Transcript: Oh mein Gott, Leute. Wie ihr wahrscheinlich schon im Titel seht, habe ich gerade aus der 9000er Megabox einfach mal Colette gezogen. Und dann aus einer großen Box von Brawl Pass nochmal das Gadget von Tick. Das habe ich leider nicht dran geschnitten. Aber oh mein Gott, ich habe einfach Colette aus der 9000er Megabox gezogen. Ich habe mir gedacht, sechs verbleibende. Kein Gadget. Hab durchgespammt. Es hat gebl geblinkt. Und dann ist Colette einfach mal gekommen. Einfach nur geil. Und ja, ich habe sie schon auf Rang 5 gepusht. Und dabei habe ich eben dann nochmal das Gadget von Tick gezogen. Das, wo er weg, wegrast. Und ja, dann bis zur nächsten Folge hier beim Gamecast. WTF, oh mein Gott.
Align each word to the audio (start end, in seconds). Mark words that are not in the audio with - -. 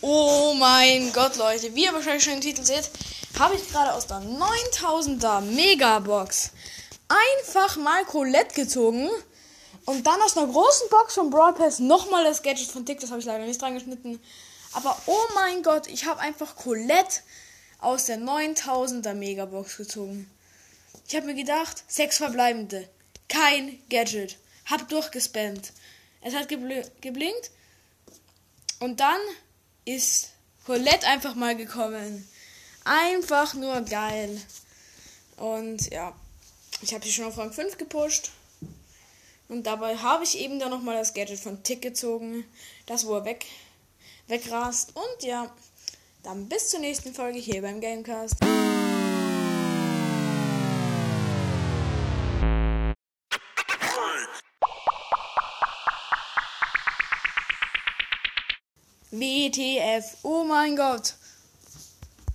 Oh 0.00 0.54
mein 0.54 1.12
Gott, 1.12 1.36
Leute. 1.36 1.74
Wie 1.74 1.84
ihr 1.84 1.92
wahrscheinlich 1.92 2.24
schon 2.24 2.34
im 2.34 2.40
Titel 2.40 2.64
seht, 2.64 2.90
habe 3.38 3.56
ich 3.56 3.68
gerade 3.68 3.92
aus 3.94 4.06
der 4.06 4.18
9000er 4.18 5.40
Megabox 5.40 6.50
einfach 7.08 7.76
mal 7.76 8.04
Colette 8.04 8.54
gezogen. 8.54 9.08
Und 9.84 10.06
dann 10.06 10.20
aus 10.20 10.36
einer 10.36 10.46
großen 10.46 10.88
Box 10.90 11.14
von 11.14 11.30
Brawl 11.30 11.54
Pass 11.54 11.78
nochmal 11.78 12.24
das 12.24 12.42
Gadget 12.42 12.70
von 12.70 12.84
Tick. 12.84 13.00
Das 13.00 13.10
habe 13.10 13.20
ich 13.20 13.26
leider 13.26 13.44
nicht 13.44 13.60
dran 13.60 13.74
geschnitten. 13.74 14.20
Aber 14.72 14.96
oh 15.06 15.24
mein 15.34 15.62
Gott, 15.62 15.86
ich 15.86 16.04
habe 16.04 16.20
einfach 16.20 16.56
Colette 16.56 17.20
aus 17.80 18.04
der 18.04 18.18
9000er 18.18 19.14
Megabox 19.14 19.78
gezogen. 19.78 20.30
Ich 21.08 21.16
habe 21.16 21.26
mir 21.26 21.34
gedacht, 21.34 21.84
sechs 21.88 22.18
verbleibende. 22.18 22.88
Kein 23.28 23.78
Gadget. 23.88 24.36
Hab 24.66 24.88
durchgespammt. 24.88 25.72
Es 26.20 26.34
hat 26.34 26.48
gebl 26.48 26.84
geblinkt. 27.00 27.50
Und 28.80 29.00
dann 29.00 29.20
ist 29.88 30.30
Colette 30.66 31.06
einfach 31.06 31.34
mal 31.34 31.56
gekommen. 31.56 32.28
Einfach 32.84 33.54
nur 33.54 33.80
geil. 33.82 34.40
Und 35.36 35.90
ja, 35.90 36.14
ich 36.82 36.92
habe 36.92 37.04
sie 37.04 37.12
schon 37.12 37.24
auf 37.24 37.38
Rang 37.38 37.52
5 37.52 37.78
gepusht. 37.78 38.30
Und 39.48 39.64
dabei 39.64 39.96
habe 39.96 40.24
ich 40.24 40.38
eben 40.38 40.58
dann 40.58 40.70
nochmal 40.70 40.96
das 40.96 41.14
Gadget 41.14 41.40
von 41.40 41.62
Tick 41.62 41.80
gezogen. 41.80 42.44
Das, 42.86 43.06
wo 43.06 43.16
er 43.16 43.24
weg, 43.24 43.46
wegrast. 44.26 44.94
Und 44.94 45.22
ja, 45.22 45.50
dann 46.22 46.48
bis 46.48 46.68
zur 46.68 46.80
nächsten 46.80 47.14
Folge 47.14 47.38
hier 47.38 47.62
beim 47.62 47.80
Gamecast. 47.80 48.36
WTF, 59.10 60.18
oh 60.22 60.44
mein 60.44 60.76
Gott. 60.76 61.14